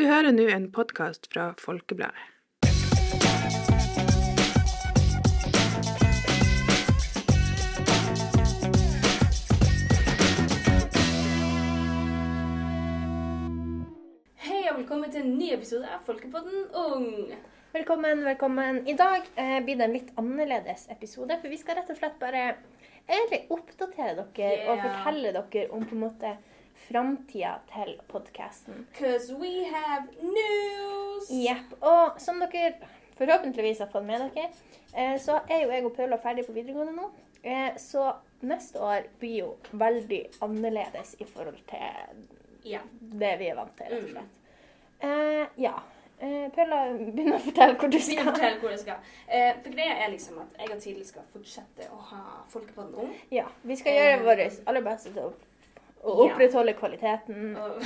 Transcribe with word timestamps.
Du 0.00 0.06
hører 0.08 0.32
nå 0.32 0.46
en 0.48 0.62
podkast 0.72 1.26
fra 1.28 1.50
Folkebladet. 1.60 2.16
Hei 14.40 14.62
og 14.70 14.78
velkommen 14.78 15.12
til 15.12 15.20
en 15.20 15.34
ny 15.36 15.50
episode 15.52 15.84
av 15.84 16.00
Folkepodden 16.06 16.70
Ung. 16.72 17.34
Velkommen, 17.76 18.24
velkommen. 18.24 18.80
I 18.88 18.96
dag 18.96 19.28
eh, 19.36 19.58
blir 19.66 19.76
det 19.76 19.84
en 19.84 19.98
litt 19.98 20.14
annerledes 20.16 20.86
episode, 20.96 21.36
for 21.42 21.52
vi 21.52 21.60
skal 21.60 21.76
rett 21.82 21.92
og 21.92 22.00
slett 22.00 22.16
bare 22.24 22.54
egentlig 23.04 23.42
oppdatere 23.52 24.30
dere 24.32 24.64
og 24.64 24.80
fortelle 24.80 25.36
dere 25.36 25.68
om 25.68 25.84
på 25.84 25.98
en 25.98 26.06
måte 26.08 26.32
framtida 26.88 27.54
til 27.74 27.94
podkasten. 28.08 28.86
Cause 28.98 29.34
we 29.40 29.64
have 29.64 30.06
news! 30.22 31.30
Jepp. 31.30 31.74
Og 31.82 32.20
som 32.20 32.40
dere 32.40 32.74
forhåpentligvis 33.18 33.78
har 33.84 33.90
fått 33.92 34.04
med 34.08 34.20
dere, 34.34 34.48
eh, 34.94 35.16
så 35.20 35.40
er 35.50 35.64
jo 35.64 35.70
jeg 35.74 35.84
og 35.86 35.94
Paula 35.96 36.16
ferdig 36.22 36.46
på 36.46 36.52
videregående 36.56 36.96
nå. 36.96 37.10
Eh, 37.42 37.76
så 37.80 38.12
neste 38.42 38.80
år 38.80 39.06
blir 39.20 39.38
jo 39.42 39.54
veldig 39.72 40.22
annerledes 40.44 41.14
i 41.20 41.24
forhold 41.28 41.60
til 41.70 42.26
Ja. 42.64 42.80
det 43.00 43.38
vi 43.38 43.48
er 43.48 43.54
vant 43.56 43.76
til, 43.76 43.86
rett 43.86 44.02
og 44.02 44.08
Mm. 44.08 44.12
slett. 44.12 44.36
Eh, 45.02 45.46
ja. 45.56 45.74
Eh, 46.22 46.48
Paula, 46.52 46.80
begynn 46.92 47.32
å 47.32 47.38
fortelle 47.40 47.76
hvor 47.80 47.88
du 47.90 47.98
Skal 47.98 48.24
fortelle 48.24 48.58
hvor 48.60 48.68
jeg 48.70 48.78
skal? 48.82 48.96
Eh, 49.28 49.54
for 49.62 49.70
greia 49.72 50.04
er 50.04 50.10
liksom 50.12 50.38
at 50.42 50.48
jeg 50.58 50.70
og 50.74 50.82
Tidlig 50.82 51.06
skal 51.06 51.22
fortsette 51.32 51.86
å 51.90 51.96
ha 52.10 52.42
Folkepodden 52.48 52.94
Ung. 52.94 53.14
Ja, 53.30 53.46
vi 53.64 53.76
skal 53.76 53.92
gjøre 53.92 54.24
vårt 54.24 54.60
aller 54.68 54.80
beste 54.82 55.12
til 55.14 55.22
å, 55.22 55.32
å 56.02 56.14
opprettholde 56.28 56.72
kvaliteten. 56.78 57.56
Og 57.64 57.82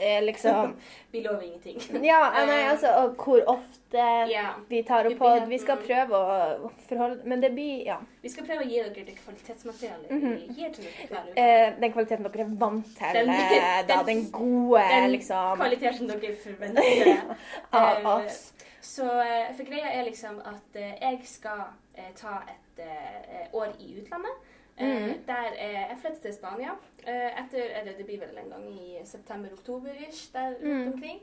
Eh, 0.00 0.20
liksom 0.22 0.76
vi 1.10 1.20
lover 1.24 1.42
ingenting. 1.42 2.04
Ja, 2.06 2.20
nei, 2.46 2.60
altså 2.70 2.86
og 3.00 3.16
hvor 3.18 3.40
ofte 3.50 4.04
Ja. 4.30 4.52
vi 4.68 4.82
tar 4.86 5.08
opp 5.10 5.16
pod. 5.18 5.48
Vi 5.50 5.58
skal 5.58 5.80
prøve 5.82 6.14
å 6.14 6.70
forholde 6.86 7.24
Men 7.26 7.40
det 7.42 7.50
blir 7.56 7.80
Ja. 7.88 7.96
Vi 8.22 8.28
skal 8.30 8.46
prøve 8.46 8.62
å 8.62 8.68
gi 8.68 8.76
dere 8.78 9.04
det 9.08 9.16
kvalitetsmaterialet 9.18 10.12
vi 10.12 10.46
gir 10.60 10.70
til 10.76 10.84
dere 10.86 11.08
hver 11.10 11.26
uke. 11.32 11.42
Eh, 11.42 11.72
den 11.80 11.92
kvaliteten 11.96 12.28
dere 12.28 12.44
er 12.46 12.54
vant 12.62 12.92
til. 12.94 13.18
Den- 13.18 13.26
den, 13.50 13.86
da, 13.90 13.96
den- 14.06 14.30
gode, 14.30 14.84
Den 14.88 15.10
liksom. 15.16 15.56
kvaliteten 15.58 16.12
dere 16.14 16.34
forventer. 16.44 17.36
Av 17.72 17.98
Eh, 17.98 18.08
oss. 18.14 18.52
Så 18.80 19.02
eh, 19.24 19.50
for 19.56 19.64
greia 19.66 19.90
er 19.98 20.04
liksom 20.06 20.38
at 20.46 20.76
eh, 20.78 20.94
jeg 21.02 21.18
skal 21.26 21.64
eh, 21.98 22.12
ta 22.14 22.38
et 22.46 22.84
eh, 22.86 23.50
år 23.52 23.74
i 23.82 23.96
utlandet. 23.98 24.46
Eh, 24.80 24.86
Mhm. 24.86 25.24
Der 25.26 25.52
eh, 25.58 25.72
jeg 25.90 25.96
flytter 26.00 26.20
til 26.20 26.34
Spania. 26.34 26.70
Eh, 27.06 27.44
etter, 27.44 27.62
eller 27.80 27.92
det 27.96 28.06
blir 28.06 28.18
vel 28.20 28.38
en 28.38 28.50
gang 28.50 28.70
i 28.80 28.98
september-oktober-ish, 29.04 30.32
der 30.32 30.48
rundt 30.50 30.62
Mhm. 30.86 30.92
omkring. 30.92 31.20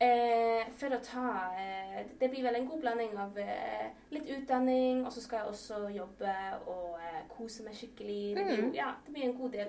Eh, 0.00 0.64
for 0.76 0.86
å 0.86 0.98
ta 1.02 1.50
eh, 1.58 2.04
Det 2.20 2.30
blir 2.30 2.42
vel 2.42 2.54
en 2.56 2.66
god 2.68 2.80
blanding 2.80 3.18
av 3.18 3.38
eh, 3.38 3.86
litt 4.10 4.26
utdanning, 4.38 5.06
og 5.06 5.12
så 5.12 5.20
skal 5.22 5.36
jeg 5.38 5.46
også 5.46 5.88
jobbe 5.96 6.34
og 6.66 6.98
eh, 7.00 7.22
kose 7.38 7.62
meg 7.64 7.74
skikkelig. 7.74 8.36
Det 8.36 8.44
blir, 8.46 8.62
Mhm. 8.62 8.74
ja, 8.74 8.90
det 9.06 9.14
blir 9.14 9.24
en 9.24 9.36
god 9.38 9.50
del 9.50 9.68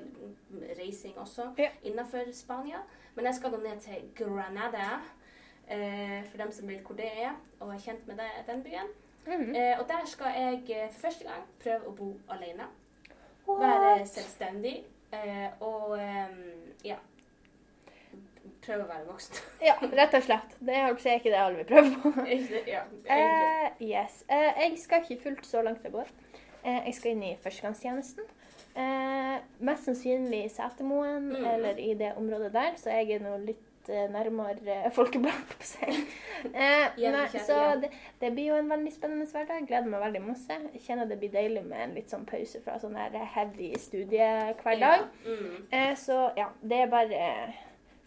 reising 0.80 1.18
også 1.18 1.42
yeah. 1.60 1.72
innenfor 1.84 2.32
Spania. 2.34 2.78
Men 3.16 3.26
jeg 3.26 3.36
skal 3.36 3.50
gå 3.52 3.58
ned 3.58 3.80
til 3.80 4.12
Granada, 4.16 5.02
eh, 5.70 6.24
for 6.30 6.38
dem 6.38 6.52
som 6.52 6.68
vet 6.68 6.82
hvor 6.84 6.96
det 6.96 7.06
er, 7.24 7.32
og 7.60 7.74
er 7.74 7.78
kjent 7.80 8.08
med 8.08 8.16
det, 8.18 8.32
den 8.54 8.64
byen. 8.64 8.88
Eh, 9.56 9.80
og 9.80 9.88
der 9.88 10.06
skal 10.06 10.26
jeg 10.36 10.54
eh, 10.70 10.90
for 10.92 11.00
første 11.08 11.24
gang 11.24 11.44
prøve 11.64 11.88
å 11.88 11.92
bo 11.96 12.14
alene. 12.30 12.64
Være 13.48 14.06
selvstendig. 14.06 14.84
Eh, 15.14 15.48
og 15.64 15.94
eh, 16.00 16.34
ja 16.84 16.98
Prøve 18.66 18.84
å 18.84 18.88
være 18.90 19.06
voksen. 19.08 19.38
Ja, 19.68 19.76
rett 19.80 20.16
og 20.18 20.24
slett. 20.26 20.56
Det 20.60 20.76
er 20.76 20.90
ikke 20.92 21.32
det 21.32 21.40
alle 21.40 21.62
vil 21.62 21.70
prøve 21.70 21.94
på. 22.04 22.26
ja. 22.76 22.82
Eh, 23.08 23.68
yes. 23.88 24.24
Eh, 24.28 24.50
jeg 24.66 24.74
skal 24.82 25.06
ikke 25.06 25.22
fullt 25.24 25.46
så 25.48 25.62
langt 25.64 25.84
det 25.86 25.94
går. 25.94 26.10
Eh, 26.66 26.82
jeg 26.90 26.98
skal 26.98 27.14
inn 27.14 27.24
i 27.30 27.38
førstegangstjenesten. 27.44 28.28
Eh, 28.78 29.38
mest 29.66 29.88
sannsynlig 29.88 30.44
i 30.46 30.52
Setermoen 30.54 31.32
Mm. 31.32 31.46
eller 31.54 31.80
i 31.80 31.94
det 31.98 32.12
området 32.20 32.52
der, 32.54 32.76
så 32.78 32.92
jeg 32.94 33.16
er 33.16 33.24
nå 33.24 33.38
litt 33.46 33.64
eh, 33.90 34.08
nærmere 34.14 34.92
folkebladet 34.96 35.58
på 35.58 35.64
seg. 35.74 35.94
Eh, 36.54 36.94
nei, 37.02 37.24
så 37.42 37.56
det, 37.82 37.88
det 38.22 38.30
blir 38.36 38.52
jo 38.52 38.56
en 38.60 38.68
veldig 38.70 38.92
spennende 38.94 39.26
hverdag. 39.26 39.64
Gleder 39.68 39.88
meg 39.90 40.04
veldig 40.04 40.22
masse. 40.22 40.54
Jeg 40.76 40.84
kjenner 40.86 41.08
det 41.10 41.18
blir 41.20 41.32
deilig 41.34 41.64
med 41.66 41.80
en 41.82 41.96
litt 41.98 42.12
sånn 42.14 42.28
pause 42.30 42.62
fra 42.62 42.76
sånn 42.80 42.94
her 42.96 43.16
heavy 43.34 43.72
studiehverdag. 43.82 44.78
Ja, 44.80 45.08
mm. 45.26 45.56
Eh, 45.74 45.96
så 45.98 46.20
ja, 46.38 46.52
det 46.62 46.84
er 46.86 46.92
bare 46.94 47.24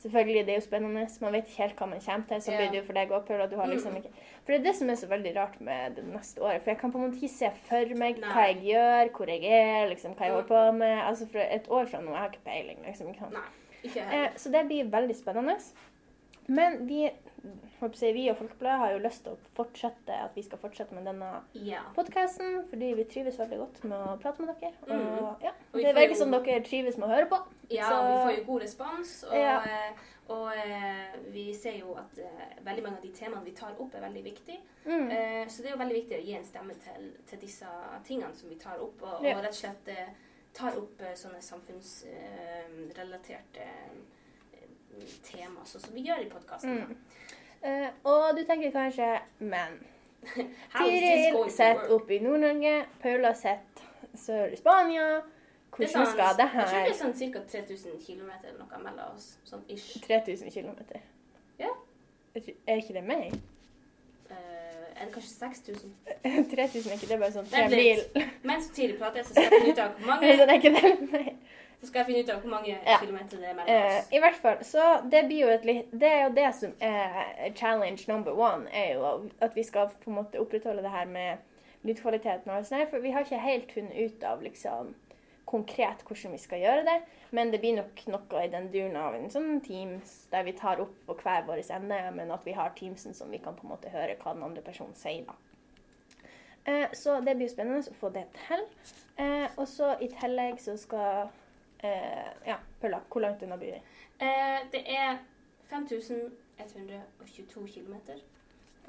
Selvfølgelig, 0.00 0.46
det 0.46 0.52
er 0.54 0.56
jo 0.56 0.64
spennende. 0.64 1.02
Man 1.20 1.34
vet 1.34 1.48
ikke 1.50 1.60
helt 1.60 1.74
hva 1.76 1.86
man 1.90 1.98
kommer 2.00 2.24
til. 2.30 2.38
Så 2.40 2.54
blir 2.56 2.70
det 2.72 2.78
jo 2.78 2.84
for 2.86 2.96
deg 2.96 3.10
òg, 3.12 3.26
Paula. 3.28 3.46
Du 3.50 3.56
har 3.60 3.66
liksom 3.68 3.92
Mm. 3.92 3.98
ikke 3.98 4.12
For 4.46 4.52
det 4.54 4.60
er 4.60 4.62
det 4.64 4.74
som 4.78 4.88
er 4.90 4.94
så 4.96 5.06
veldig 5.10 5.32
rart 5.36 5.58
med 5.60 5.96
det 5.96 6.04
neste 6.06 6.40
året. 6.40 6.62
For 6.62 6.70
jeg 6.70 6.78
kan 6.80 6.92
på 6.92 6.98
en 6.98 7.04
måte 7.04 7.18
ikke 7.20 7.28
se 7.34 7.50
for 7.66 7.92
meg 8.00 8.16
Nei. 8.22 8.30
hva 8.32 8.46
jeg 8.48 8.62
gjør, 8.70 9.10
hvor 9.18 9.26
jeg 9.28 9.44
er, 9.44 9.88
liksom, 9.90 10.14
hva 10.16 10.24
jeg 10.24 10.32
holder 10.32 10.48
på 10.48 10.62
Mm. 10.72 10.78
med. 10.78 10.98
Altså, 11.04 11.26
for 11.28 11.38
et 11.44 11.68
år 11.68 11.84
fra 11.90 12.00
nå 12.00 12.10
jeg 12.14 12.18
har 12.22 12.30
ikke 12.30 12.44
peiling. 12.48 12.78
liksom. 12.86 13.08
Ikke 13.12 13.18
sant? 13.26 13.32
Nei, 13.32 13.42
Eh, 13.84 14.30
så 14.36 14.50
det 14.52 14.66
blir 14.66 14.90
veldig 14.90 15.16
spennende. 15.16 15.56
Men 16.50 16.86
vi, 16.86 17.04
på 17.80 17.88
vi 18.12 18.24
og 18.30 18.36
Folkebladet 18.36 18.78
har 18.80 18.90
jo 18.92 18.98
lyst 19.04 19.22
til 19.24 19.32
å 19.36 19.38
fortsette 19.54 20.10
at 20.24 20.34
vi 20.34 20.42
skal 20.42 20.58
fortsette 20.58 20.92
med 20.96 21.04
denne 21.06 21.28
Ja. 21.54 21.80
podkasten, 21.94 22.64
fordi 22.70 22.94
vi 22.98 23.04
trives 23.04 23.38
veldig 23.38 23.58
godt 23.58 23.84
med 23.84 23.98
å 23.98 24.16
prate 24.20 24.42
med 24.42 24.54
dere. 24.60 24.72
Og 24.82 24.88
Mm. 24.90 25.42
ja, 25.42 25.52
Og 25.72 25.80
det 25.80 25.94
virker 25.94 26.14
som 26.16 26.30
dere 26.30 26.60
trives 26.64 26.98
med 26.98 27.08
å 27.08 27.12
høre 27.14 27.28
på. 27.28 27.38
Ja, 27.70 27.88
Så- 27.88 28.02
vi 28.08 28.32
får 28.32 28.38
jo 28.38 28.44
god 28.52 28.62
respons, 28.62 29.24
og, 29.30 29.34
Ja. 29.36 29.60
eh, 29.62 29.92
og 30.28 30.52
eh, 30.56 31.16
vi 31.32 31.54
ser 31.54 31.78
jo 31.78 31.94
at 31.94 32.18
eh, 32.18 32.64
veldig 32.64 32.82
mange 32.82 32.96
av 32.96 33.02
de 33.02 33.08
temaene 33.12 33.44
vi 33.44 33.52
tar 33.52 33.72
opp, 33.78 33.94
er 33.94 34.00
veldig 34.00 34.24
viktige. 34.24 34.58
Mm. 34.86 35.10
Eh, 35.10 35.46
så 35.46 35.62
det 35.62 35.66
er 35.66 35.70
jo 35.76 35.84
veldig 35.84 35.94
viktig 36.02 36.18
å 36.18 36.24
gi 36.26 36.34
en 36.36 36.44
stemme 36.44 36.74
til, 36.74 37.12
til 37.26 37.38
disse 37.38 37.66
tingene 38.04 38.34
som 38.34 38.48
vi 38.48 38.56
tar 38.56 38.76
opp, 38.82 39.00
og, 39.02 39.14
og 39.20 39.22
rett 39.22 39.46
og 39.46 39.54
slett 39.54 39.88
eh, 39.88 40.08
tar 40.56 40.72
opp 40.78 41.00
eh, 41.02 41.14
sånne 41.18 41.40
samfunnsrelaterte 41.42 43.66
tema, 45.24 45.64
sånn 45.64 45.80
som 45.86 45.94
vi 45.94 46.00
gjør 46.08 46.20
i 46.24 46.30
podkasten. 46.30 46.78
Mm. 46.84 46.96
Uh, 47.60 47.88
og 48.08 48.36
du 48.38 48.42
tenker 48.48 48.70
kanskje 48.72 49.20
Men 49.44 49.72
Tiril 50.72 51.50
sitter 51.52 51.92
oppe 51.92 52.14
i 52.16 52.22
Nord-Norge, 52.24 52.74
Paula 53.02 53.32
sitter 53.36 53.80
sør 54.16 54.52
i 54.52 54.56
Spania. 54.56 55.22
Hvordan 55.70 55.92
sånn- 55.92 56.12
skal 56.12 56.36
det 56.36 56.48
her 56.54 56.60
Jeg 56.60 56.68
tror 56.70 56.84
det 56.84 56.90
er 56.90 56.94
sånn 56.98 57.14
ca. 57.32 57.40
3000 57.52 57.92
km 58.06 58.30
eller 58.42 58.58
noe 58.58 58.78
mellom 58.82 59.14
oss. 59.14 59.38
Sånn 59.44 59.62
ish. 59.68 60.00
3000 60.02 60.50
km? 60.50 60.76
Ja. 61.58 61.70
Er 62.34 62.76
ikke 62.76 62.94
det 62.94 63.04
mer? 63.04 63.30
Eh, 65.00 65.06
er 65.06 65.06
det 65.06 65.14
kanskje 65.14 65.30
6000? 65.38 65.94
3000 66.50 66.90
er 66.90 66.98
ikke 66.98 67.08
det 67.08 67.18
bare 67.20 67.32
sånn 67.32 67.48
tre 67.50 67.68
mil? 67.72 68.02
Mens 68.50 68.68
tidlig 68.76 68.98
prater, 69.00 69.22
så 69.24 69.32
skal 69.34 69.42
jeg 69.48 69.52
finne 69.60 69.72
ut 69.72 69.78
av 69.78 69.96
hvor 69.96 70.06
mange, 70.06 70.20
det 70.36 70.48
er 70.48 70.58
ikke 70.60 70.74
det 70.76 71.36
så 71.80 71.86
skal 71.88 71.98
jeg 72.02 72.06
finne 72.10 72.22
ut 72.26 72.30
av 72.34 72.40
hvor 72.42 72.50
mange 72.52 72.74
Ja. 72.86 72.98
kilometer 73.00 73.38
det 73.40 73.46
er 73.48 73.54
mellom 73.56 73.76
oss. 73.86 74.00
oss. 74.02 74.08
I 74.12 74.18
hvert 74.20 74.34
fall, 74.42 74.58
så 74.68 74.88
det 75.10 75.22
blir 75.30 75.38
jo 75.46 75.52
et 75.54 75.64
litt 75.64 75.86
Det 76.00 76.08
er 76.12 76.26
jo 76.26 76.34
det 76.36 76.48
som 76.58 76.74
er 76.84 77.52
challenge 77.56 78.04
number 78.08 78.36
one, 78.36 78.66
er 78.68 78.98
jo 78.98 79.30
at 79.40 79.56
vi 79.56 79.62
skal 79.64 79.88
på 80.04 80.10
en 80.12 80.18
måte 80.18 80.40
opprettholde 80.42 80.82
det 80.84 80.92
her 80.92 81.06
med 81.08 81.38
lydkvaliteten 81.88 82.52
sånn 82.68 82.82
her, 82.82 82.90
for 82.90 83.00
vi 83.00 83.10
har 83.14 83.24
ikke 83.24 83.40
helt 83.40 83.72
funnet 83.72 83.96
ut 83.96 84.24
av 84.28 84.42
liksom 84.44 84.92
konkret 85.50 86.04
hvordan 86.06 86.32
vi 86.36 86.38
skal 86.38 86.62
gjøre 86.62 86.84
det, 86.86 86.96
men 87.34 87.50
det 87.50 87.60
blir 87.62 87.76
nok 87.80 88.02
noe 88.12 88.42
i 88.44 88.50
den 88.52 88.68
duren 88.72 88.96
av 89.00 89.16
en 89.18 89.30
sånn 89.32 89.60
Teams 89.66 90.12
der 90.30 90.46
vi 90.46 90.54
tar 90.58 90.80
opp 90.84 90.94
på 91.08 91.16
hver 91.22 91.44
vår 91.48 91.62
ende, 91.76 91.98
men 92.14 92.30
at 92.34 92.46
vi 92.46 92.54
har 92.56 92.70
Teamsen 92.78 93.14
som 93.18 93.30
vi 93.34 93.40
kan 93.42 93.56
på 93.58 93.66
en 93.66 93.72
måte 93.74 93.92
høre 93.92 94.14
hva 94.22 94.34
den 94.36 94.46
andre 94.46 94.62
personen 94.66 94.94
sier, 94.98 95.26
da. 95.26 95.34
Eh, 96.70 96.88
så 96.92 97.18
det 97.24 97.34
blir 97.38 97.48
spennende 97.50 97.82
å 97.90 97.96
få 97.96 98.10
det 98.14 98.26
til. 98.36 98.64
Eh, 99.16 99.48
og 99.56 99.66
så 99.68 99.94
i 100.04 100.08
tillegg 100.12 100.60
så 100.62 100.76
skal 100.78 101.30
eh, 101.82 102.30
Ja, 102.46 102.58
Pølla, 102.80 103.00
hvor 103.10 103.24
langt 103.24 103.42
unna 103.42 103.56
blir 103.60 103.78
vi? 103.78 103.80
Eh, 104.20 104.60
det 104.72 104.84
er 104.92 105.18
5122 105.70 107.66
km. 107.74 107.94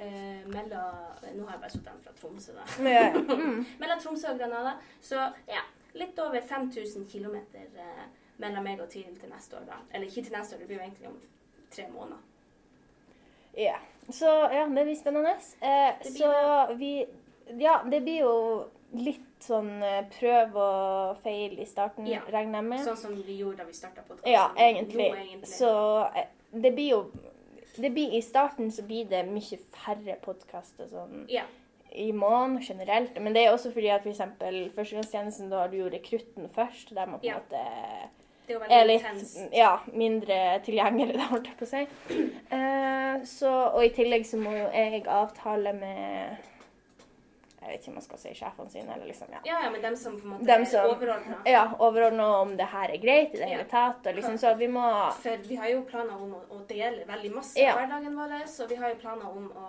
Eh, 0.01 0.41
mellom 0.49 0.95
Nå 1.35 1.45
har 1.45 1.53
jeg 1.55 1.61
bare 1.61 1.69
satt 1.69 1.85
den 1.85 2.01
fra 2.03 2.13
Tromsø, 2.17 2.55
da. 2.57 2.65
Ja, 2.89 3.03
ja. 3.07 3.21
Mm. 3.41 3.65
mellom 3.79 3.99
Tromsø 4.03 4.31
og 4.33 4.39
Granada. 4.39 4.75
Så 5.01 5.15
ja, 5.47 5.63
litt 5.93 6.19
over 6.19 6.41
5000 6.41 7.05
km 7.11 7.35
eh, 7.35 8.03
mellom 8.37 8.63
meg 8.63 8.79
og 8.81 8.89
Tiril 8.89 9.17
til 9.19 9.29
neste 9.29 9.57
år, 9.57 9.65
da. 9.67 9.79
Eller 9.93 10.07
ikke 10.07 10.23
til 10.23 10.33
neste 10.37 10.55
år, 10.55 10.59
det 10.59 10.67
blir 10.67 10.77
jo 10.77 10.83
egentlig 10.83 11.07
om 11.07 11.17
tre 11.71 11.87
måneder. 11.91 12.17
Ja. 13.57 13.77
Så 14.09 14.25
ja, 14.51 14.67
det 14.67 14.85
blir 14.87 14.95
spennende. 14.95 15.33
Eh, 15.61 15.93
Det 16.03 16.13
blir 16.13 16.17
så 16.17 16.75
vi 16.77 17.07
Ja, 17.59 17.81
det 17.83 17.99
blir 18.03 18.21
jo 18.21 18.69
litt 18.93 19.43
sånn 19.43 19.81
eh, 19.83 20.05
prøv 20.19 20.55
og 20.55 21.17
feil 21.23 21.59
i 21.59 21.65
starten, 21.65 22.07
Ja. 22.07 22.21
regner 22.27 22.59
jeg 22.61 22.63
med. 22.69 22.79
Sånn 22.85 22.97
som 22.97 23.15
vi 23.15 23.37
gjorde 23.39 23.57
da 23.57 23.63
vi 23.65 23.73
starta 23.73 24.01
podkasten. 24.07 24.31
Ja, 24.31 24.51
egentlig. 24.57 25.09
Nå, 25.11 25.17
egentlig. 25.17 25.47
Så 25.49 25.71
eh, 26.15 26.27
det 26.53 26.71
blir 26.75 26.89
jo 26.89 27.11
det 27.77 27.89
blir, 27.93 28.11
I 28.13 28.21
starten 28.21 28.71
så 28.71 28.83
blir 28.83 29.05
det 29.07 29.23
mye 29.31 29.57
færre 29.71 30.17
podkaster 30.21 30.87
sånn 30.91 31.25
Ja. 31.31 31.43
I 31.91 32.11
måneden 32.11 32.61
generelt. 32.63 33.17
Men 33.21 33.33
det 33.33 33.45
er 33.45 33.51
også 33.53 33.71
fordi 33.73 33.87
at 33.91 34.05
f.eks. 34.05 34.21
førstegangstjenesten, 34.75 35.49
da 35.51 35.63
har 35.65 35.67
du 35.73 35.77
jo 35.77 35.89
rekrutten 35.91 36.49
først. 36.49 36.93
Der 36.95 37.05
man 37.05 37.19
på 37.19 37.25
en 37.25 37.33
Ja. 37.33 37.39
måte 37.39 37.55
er 37.57 38.09
er 38.69 38.85
litt 38.85 39.51
ja, 39.55 39.79
mindre 39.93 40.59
tilgjengelig, 40.65 41.13
da, 41.19 41.27
holdt 41.31 41.47
jeg 41.47 41.57
på 41.59 41.63
å 41.63 41.69
si. 41.69 41.83
Uh, 42.51 43.23
så, 43.23 43.51
og 43.75 43.83
i 43.85 43.91
tillegg 43.95 44.25
så 44.27 44.39
må 44.41 44.51
jo 44.51 44.65
jeg 44.73 45.05
avtale 45.07 45.71
med 45.77 46.37
Jeg 47.61 47.69
vet 47.69 47.81
ikke 47.83 47.91
om 47.91 47.97
man 47.99 48.03
skal 48.03 48.17
si 48.19 48.31
sjefene 48.35 48.71
sine, 48.73 48.89
eller 48.95 49.05
liksom, 49.07 49.29
ja. 49.31 49.39
Ja, 49.45 49.59
ja, 49.63 49.69
men 49.71 49.83
dem 49.85 49.95
som 49.95 50.15
på 50.17 50.25
en 50.25 50.31
måte 50.33 50.47
Dem 50.49 50.61
er 50.65 50.65
som- 50.65 50.89
overordna. 50.89 51.37
Ja, 51.45 51.63
overordna 51.79 52.27
om 52.41 52.55
det 52.57 52.65
her 52.73 52.89
er 52.89 52.97
greit 52.97 53.35
i 53.35 53.37
det 53.37 53.49
hele 53.51 53.67
tatt. 53.69 54.01
Og 54.07 54.15
liksom, 54.17 54.35
så 54.41 54.55
vi 54.57 54.67
må 54.67 54.83
For 55.21 55.37
vi 55.47 55.55
har 55.61 55.69
jo 55.69 55.83
planer 55.87 56.17
om 56.17 56.33
å, 56.41 56.59
dele 56.67 57.05
veldig 57.07 57.31
masse 57.35 57.61
Ja. 57.61 57.75
hverdagen 57.77 58.17
vår. 58.17 58.33
Så 58.47 58.67
vi 58.67 58.75
har 58.81 58.89
jo 58.89 58.95
planer 58.95 59.29
om 59.29 59.51
å 59.53 59.67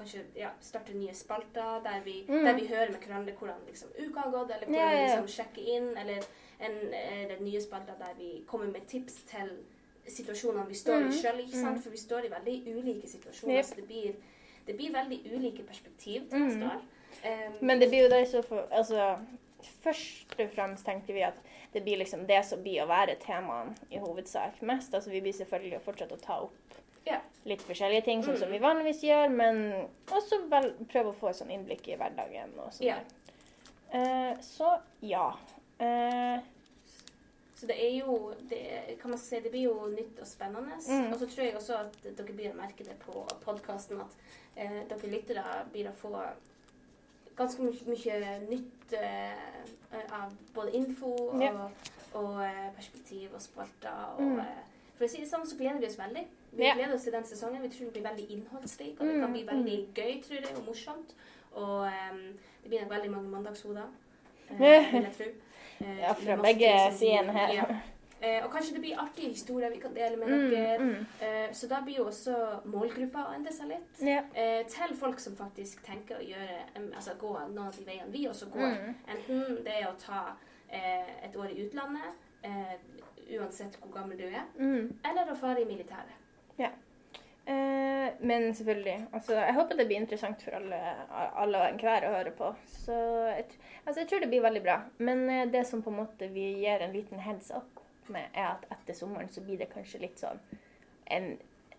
kanskje 0.00 0.22
ja, 0.40 0.50
starte 0.64 0.94
nye 0.96 1.14
spalter 1.14 1.80
der 1.84 2.00
vi, 2.04 2.16
Mm. 2.28 2.44
der 2.44 2.54
vi 2.58 2.66
hører 2.66 2.90
med 2.92 3.00
hverandre 3.06 3.34
hvordan 3.38 3.60
liksom, 3.68 3.88
uka 3.98 4.20
har 4.20 4.30
gått, 4.34 4.50
eller 4.50 4.66
hvordan 4.66 4.74
Ja, 4.74 4.90
ja, 4.90 4.98
vi 4.98 5.22
liksom 5.22 5.28
sjekker 5.36 5.62
inn. 5.76 5.90
Eller 5.96 6.24
en, 6.60 6.78
eller 6.94 7.40
nye 7.40 7.60
spalter 7.60 7.94
der 7.98 8.14
vi 8.18 8.42
kommer 8.46 8.66
med 8.72 8.86
tips 8.88 9.22
til 9.30 9.52
situasjonene 10.06 10.66
vi 10.68 10.74
står 10.74 11.00
Mm. 11.00 11.08
i 11.08 11.12
sjøl. 11.12 11.78
For 11.82 11.90
vi 11.90 11.96
står 11.96 12.24
i 12.24 12.28
veldig 12.32 12.56
ulike 12.76 13.08
situasjoner. 13.08 13.54
Yep. 13.56 13.64
Så 13.64 13.74
det 13.76 13.86
blir, 13.86 14.14
det 14.66 14.76
blir 14.76 14.92
veldig 14.92 15.20
ulike 15.36 15.62
perspektiv 15.62 16.28
til 16.30 16.38
Mm. 16.38 16.46
neste 16.48 16.64
år. 16.64 16.80
Um, 17.24 17.52
Men 17.66 17.78
det 17.80 17.88
blir 17.88 18.02
jo 18.02 18.08
det 18.08 18.28
så 18.28 18.42
for 18.42 18.66
Altså, 18.70 19.18
først 19.84 20.40
og 20.40 20.50
fremst 20.54 20.84
tenkte 20.86 21.12
vi 21.12 21.20
at 21.22 21.34
det 21.74 21.82
blir 21.84 21.98
liksom 21.98 22.26
det 22.26 22.44
som 22.44 22.62
blir 22.62 22.82
å 22.82 22.86
være 22.88 23.16
temaene 23.20 23.74
i 23.90 23.98
hovedsak 23.98 24.62
mest. 24.62 24.94
Altså 24.94 25.10
vi 25.10 25.20
blir 25.20 25.32
selvfølgelig 25.32 25.78
å 25.78 25.84
fortsette 25.84 26.12
å 26.16 26.20
ta 26.20 26.32
opp. 26.42 26.52
Litt 27.48 27.62
forskjellige 27.64 28.04
ting, 28.04 28.22
sånn 28.22 28.36
som 28.36 28.50
vi 28.52 28.58
vanligvis 28.60 29.02
gjør, 29.06 29.28
men 29.32 29.60
også 30.12 30.42
vel 30.50 30.72
prøve 30.92 31.08
å 31.12 31.16
få 31.16 31.30
et 31.30 31.36
sånn 31.40 31.50
innblikk 31.54 31.88
i 31.88 31.96
hverdagen 31.96 32.52
og 32.60 32.72
sånn. 32.72 32.86
Ja. 32.86 32.98
Eh, 33.92 34.36
så 34.44 34.74
ja. 35.02 35.30
Eh, 35.78 36.40
Så 37.60 37.66
det 37.68 37.76
er 37.76 37.90
jo 37.98 38.32
det, 38.48 38.96
kan 39.02 39.10
man 39.10 39.18
si, 39.20 39.36
det 39.40 39.50
blir 39.52 39.66
jo 39.68 39.88
nytt 39.92 40.20
og 40.20 40.26
spennende. 40.26 40.78
Mm. 40.88 41.10
Og 41.12 41.18
så 41.20 41.26
tror 41.28 41.44
jeg 41.44 41.56
også 41.58 41.74
at 41.76 41.98
dere 42.16 42.32
blir 42.32 42.52
å 42.52 42.56
merke 42.56 42.84
det 42.86 42.94
på 43.02 43.24
podkasten 43.44 44.00
at 44.00 44.14
eh, 44.56 44.78
dere 44.88 45.10
lyttere 45.12 45.44
blir 45.72 45.90
å 45.90 45.92
få 45.92 46.14
ganske 47.36 47.60
mye, 47.62 47.84
mye 47.84 48.38
nytt 48.48 48.94
eh, 48.96 50.06
av 50.16 50.32
både 50.54 50.72
info 50.76 51.12
og, 51.30 51.42
Ja. 51.42 51.52
og 51.52 51.70
og 52.12 52.40
perspektiv 52.76 53.34
og 53.34 53.40
spalter. 53.40 54.14
Og, 54.18 54.20
Mm. 54.20 54.40
For 55.00 55.08
å 55.08 55.10
si 55.14 55.22
det 55.24 55.28
sånn, 55.30 55.46
så 55.48 55.56
gleder 55.56 55.80
vi 55.80 55.86
oss 55.88 55.96
veldig. 55.98 56.26
Vi 56.52 56.64
Ja. 56.66 56.74
gleder 56.76 56.94
oss 56.94 57.02
til 57.08 57.12
den 57.16 57.24
sesongen. 57.24 57.62
Vi 57.62 57.68
tror 57.72 57.84
det 57.88 57.92
blir 57.94 58.08
veldig 58.10 58.26
innholdsrik, 58.36 59.00
og 59.00 59.06
det 59.06 59.14
Mm, 59.16 59.20
kan 59.22 59.32
bli 59.32 59.44
veldig 59.48 59.76
gøy, 59.94 60.22
tror 60.22 60.40
jeg, 60.44 60.56
og 60.56 60.64
morsomt. 60.66 61.14
Og 61.52 61.86
um, 61.88 62.18
det 62.62 62.68
blir 62.68 62.80
nok 62.82 62.90
veldig 62.90 63.10
mange 63.10 63.30
mandagshoder, 63.30 63.86
uh, 64.50 64.58
vil 64.92 65.02
jeg 65.08 65.12
tro. 65.16 65.30
Eh, 65.80 65.98
ja, 65.98 66.12
fra 66.12 66.36
begge 66.36 66.92
sidene 66.92 67.32
her. 67.32 67.54
Ja. 67.54 67.64
Uh, 68.20 68.44
og 68.44 68.50
kanskje 68.52 68.74
det 68.76 68.80
blir 68.82 68.98
artige 69.00 69.28
historier 69.32 69.70
vi 69.72 69.78
kan 69.80 69.94
dele 69.94 70.16
med 70.16 70.28
Mm, 70.28 70.50
dere. 70.50 70.78
mm. 70.78 71.06
Uh, 71.22 71.52
så 71.56 71.68
da 71.68 71.80
blir 71.80 71.96
jo 71.96 72.04
også 72.04 72.34
målgruppa 72.68 73.22
å 73.30 73.34
endre 73.34 73.52
seg 73.52 73.68
litt. 73.68 74.02
Ja. 74.04 74.20
Uh, 74.36 74.66
til 74.68 74.96
folk 74.96 75.18
som 75.18 75.36
faktisk 75.36 75.82
tenker 75.86 76.18
å 76.20 76.26
gjøre, 76.28 76.58
um, 76.76 76.92
altså 76.94 77.14
gå 77.18 77.32
noen 77.48 77.66
av 77.68 77.72
de 77.78 77.84
veiene 77.86 78.12
vi 78.12 78.26
også 78.28 78.50
går. 78.52 78.76
Mm. 78.76 78.94
Enten 79.08 79.64
det 79.64 79.72
er 79.80 79.86
å 79.88 79.96
ta 79.98 80.36
et 81.24 81.34
år 81.36 81.48
i 81.50 81.64
utlandet, 81.66 82.12
uansett 83.50 83.76
hvor 83.82 83.90
gammel 83.98 84.16
du 84.18 84.24
er, 84.30 84.46
Mm. 84.58 84.94
eller 85.04 85.32
å 85.32 85.36
fare 85.36 85.60
i 85.60 85.64
militæret. 85.68 86.16
Eh, 87.46 88.12
men 88.20 88.54
selvfølgelig. 88.54 89.06
Altså, 89.12 89.32
jeg 89.34 89.54
håper 89.56 89.76
det 89.76 89.86
blir 89.88 89.96
interessant 89.96 90.42
for 90.44 90.54
alle, 90.54 90.78
alle 91.40 91.58
og 91.58 91.66
enhver 91.72 92.04
å 92.06 92.12
høre 92.14 92.30
på. 92.36 92.50
Så 92.70 92.92
jeg, 93.32 93.46
altså, 93.86 94.00
jeg 94.02 94.08
tror 94.10 94.20
det 94.20 94.28
blir 94.30 94.42
veldig 94.44 94.62
bra. 94.62 94.76
Men 94.98 95.24
eh, 95.30 95.46
det 95.50 95.64
som 95.66 95.82
på 95.82 95.90
en 95.90 95.96
måte 96.02 96.28
vi 96.30 96.44
gir 96.62 96.84
en 96.84 96.92
liten 96.94 97.18
heads 97.18 97.50
up 97.50 97.80
med, 98.12 98.28
er 98.34 98.52
at 98.52 98.66
etter 98.70 98.94
sommeren 98.94 99.32
så 99.32 99.40
blir 99.42 99.58
det 99.58 99.70
kanskje 99.72 100.00
litt 100.04 100.20
sånn 100.20 100.38
en, 101.10 101.32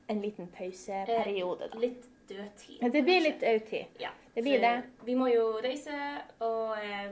en 0.09 0.21
liten 0.21 0.47
pauseperiode. 0.57 1.69
Eh, 1.71 1.79
Litt 1.79 2.09
dødtid. 2.27 2.81
Det 2.81 2.91
blir 2.91 3.21
kanskje. 3.21 3.23
litt 3.29 3.39
dødtid. 3.45 3.85
Ja. 4.01 4.11
Det 4.33 4.41
blir 4.41 4.59
For 4.59 4.65
det. 4.65 5.05
Vi 5.05 5.15
må 5.15 5.27
jo 5.27 5.45
reise 5.63 5.95
og 6.39 6.77
eh, 6.79 7.11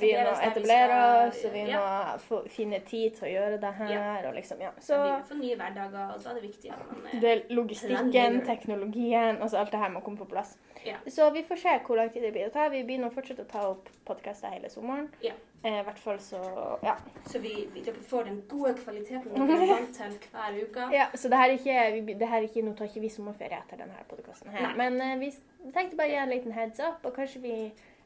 Vi 0.00 0.12
må 0.14 0.34
etablere 0.46 0.98
oss, 1.26 1.40
og 1.44 1.54
vi 1.54 1.64
ja. 1.66 1.80
må 1.80 2.18
få, 2.22 2.40
finne 2.52 2.78
tid 2.86 3.16
til 3.18 3.26
å 3.26 3.32
gjøre 3.32 3.58
det 3.62 3.72
her. 3.80 3.92
Ja. 3.96 4.06
Og 4.28 4.38
liksom, 4.38 4.62
ja. 4.62 4.70
Så 4.78 5.00
vi 5.02 5.10
får 5.28 5.40
nye 5.40 5.58
hverdager, 5.58 6.14
og 6.14 6.22
da 6.22 6.30
er 6.30 6.38
det 6.38 6.46
viktig 6.46 6.72
at 6.76 6.86
man 6.86 7.10
eh, 7.10 7.20
det 7.20 7.32
er 7.34 7.44
logistikken, 7.50 8.12
Planlegger. 8.12 8.46
teknologien, 8.46 9.42
altså 9.42 9.62
alt 9.64 9.74
det 9.74 9.82
her 9.82 9.94
må 9.96 10.04
komme 10.06 10.22
på 10.22 10.30
plass. 10.30 10.56
Ja. 10.84 10.96
Så 11.06 11.30
vi 11.30 11.42
får 11.42 11.56
se 11.56 11.78
hvor 11.86 11.96
lang 11.96 12.12
tid 12.12 12.22
det 12.22 12.32
blir 12.32 12.48
å 12.48 12.54
ta. 12.54 12.70
Vi 12.72 12.84
begynner 12.86 13.10
å 13.10 13.14
fortsette 13.14 13.44
å 13.44 13.50
ta 13.50 13.66
opp 13.74 13.90
podkaster 14.06 14.54
hele 14.54 14.70
sommeren. 14.72 15.10
Ja. 15.24 15.34
Eh, 15.62 15.82
hvert 15.84 15.98
fall 15.98 16.20
så 16.20 16.38
Ja. 16.82 16.96
Så 17.26 17.38
vi, 17.38 17.68
vi, 17.74 17.82
dere 17.84 18.00
får 18.00 18.24
den 18.24 18.42
gode 18.48 18.74
kvaliteten 18.74 19.34
dere 19.34 19.58
er 19.60 19.72
vant 19.74 19.92
til 19.96 20.14
hver 20.32 20.56
uke. 20.56 20.86
ja 20.98 21.10
så 21.14 21.28
det 21.28 21.36
her 21.36 21.50
er 21.50 21.58
ikke, 21.58 22.06
vi, 22.06 22.14
det 22.14 22.28
her 22.28 22.38
er 22.38 22.48
ikke 22.48 22.62
Nå 22.64 22.72
tar 22.78 22.88
ikke 22.88 23.02
vi 23.04 23.10
sommerferie 23.12 23.58
etter 23.58 23.82
denne 23.82 24.00
podkasten 24.08 24.54
her. 24.54 24.70
Nei. 24.70 24.76
Men 24.80 25.00
eh, 25.04 25.18
vi 25.20 25.30
tenkte 25.74 25.98
bare 26.00 26.08
å 26.08 26.14
gi 26.14 26.22
en 26.22 26.32
liten 26.32 26.56
heads 26.60 26.80
up, 26.84 27.04
og 27.08 27.16
kanskje 27.16 27.42
vi 27.44 27.54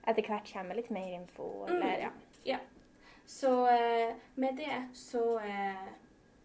etter 0.07 0.23
hvert 0.29 0.49
kommer 0.53 0.77
litt 0.79 0.91
mer 0.95 1.13
info. 1.17 1.51
Mm. 1.69 1.77
Eller, 1.77 2.09
ja. 2.45 2.59
Så 3.27 3.51
eh, 3.73 4.11
med 4.37 4.59
det 4.61 4.83
så 4.93 5.39
eh, 5.41 5.87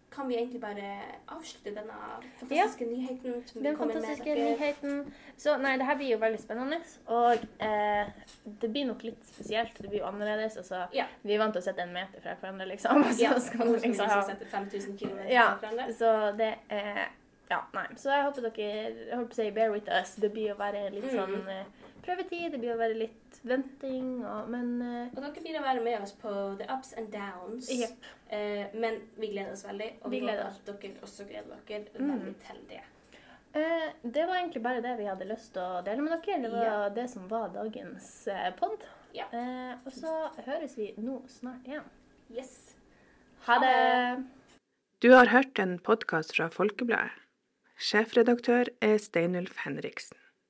kan 0.09 0.27
vi 0.29 0.37
egentlig 0.39 0.61
bare 0.63 0.93
avslutte 1.35 1.73
denne 1.75 1.97
fantastiske 2.39 2.85
nyheten 2.87 3.43
som 3.45 3.59
Den 3.63 3.75
med 3.75 3.81
fantastiske 3.81 4.23
dere. 4.35 4.45
nyheten. 4.53 5.01
Så 5.37 5.57
nei, 5.59 5.73
det 5.77 5.85
her 5.89 5.99
blir 5.99 6.13
jo 6.13 6.21
veldig 6.23 6.39
spennende. 6.39 6.79
Og 7.11 7.43
eh, 7.67 8.07
det 8.63 8.71
blir 8.71 8.87
nok 8.89 9.03
litt 9.09 9.27
spesielt. 9.27 9.75
Det 9.77 9.91
blir 9.91 9.99
jo 10.05 10.07
annerledes. 10.07 10.55
Altså, 10.63 10.85
Ja. 10.95 11.05
vi 11.21 11.35
er 11.35 11.43
vant 11.43 11.53
til 11.53 11.61
å 11.61 11.67
sette 11.67 11.83
en 11.83 11.93
meter 11.93 12.23
fra 12.23 12.37
hverandre, 12.39 12.69
liksom. 12.71 13.03
Og 13.03 13.11
så 13.19 13.23
Ja, 13.27 13.35
skal 13.43 13.59
man 13.65 13.73
liksom 13.75 13.91
liksom 13.91 14.09
ha 14.15 14.21
sette 14.31 14.47
5000 14.55 14.97
km 15.03 15.19
Ja, 15.35 15.49
så 15.99 16.15
det 16.39 16.53
er 16.69 17.09
Ja, 17.49 17.63
nei. 17.73 17.87
Så 17.97 18.11
jeg 18.13 18.23
håper 18.27 18.41
dere 18.45 18.65
jeg 18.69 19.15
holdt 19.17 19.29
på 19.31 19.33
å 19.33 19.39
si 19.39 19.49
bear 19.51 19.71
with 19.73 19.89
us. 19.89 20.15
Det 20.21 20.29
blir 20.33 20.51
å 20.53 20.57
være 20.59 20.89
litt 20.93 21.03
Mm. 21.03 21.15
sånn 21.17 21.47
eh, 21.49 21.65
prøvetid. 22.05 22.51
Det 22.51 22.59
blir 22.61 22.75
å 22.75 22.77
være 22.77 22.97
litt 22.97 23.39
venting, 23.43 24.23
og, 24.25 24.49
men 24.49 24.81
eh, 24.81 25.07
Og 25.17 25.23
dere 25.23 25.41
blir 25.41 25.57
å 25.59 25.63
være 25.63 25.81
med 25.83 26.01
oss 26.01 26.13
på 26.13 26.29
the 26.59 26.67
ups 26.73 26.93
and 26.93 27.09
downs. 27.11 27.69
Yep. 27.73 28.05
Eh, 28.29 28.67
men 28.75 29.01
vi 29.17 29.31
gleder 29.33 29.51
oss 29.51 29.63
veldig, 29.65 29.89
og 30.03 30.11
Vi 30.11 30.19
vi, 30.19 30.27
håper 30.27 30.45
at 30.45 30.65
dere 30.65 30.93
også 31.01 31.25
gleder 31.27 31.57
dere 31.67 31.85
Mm. 31.99 32.11
veldig 32.13 32.35
til 32.45 32.61
det. 32.69 32.81
eh, 33.55 33.89
Det 34.05 34.27
var 34.27 34.35
egentlig 34.35 34.61
bare 34.63 34.81
det 34.81 34.97
vi 34.99 35.05
hadde 35.05 35.25
lyst 35.27 35.53
til 35.53 35.61
å 35.63 35.83
dele 35.83 36.01
med 36.01 36.11
dere. 36.21 36.41
Det 36.41 36.51
var 36.51 36.63
Ja. 36.65 36.89
det 36.89 37.09
som 37.09 37.27
var 37.27 37.49
dagens 37.49 38.27
pod. 38.57 38.83
Ja. 39.13 39.25
Eh, 39.33 39.73
og 39.85 39.91
så 39.91 40.29
høres 40.45 40.75
vi 40.77 40.93
nå 40.99 41.23
snart 41.27 41.65
igjen. 41.65 41.83
Yes. 42.31 42.75
Ha 43.47 43.57
det! 43.59 44.23
Du 45.01 45.09
har 45.15 45.25
hørt 45.25 45.57
en 45.59 45.79
podkast 45.79 46.35
fra 46.35 46.47
Folkebladet. 46.49 47.09
Sjefredaktør 47.79 48.67
er 48.83 48.97
Steinulf 48.99 49.61
Henriksen. 49.63 50.17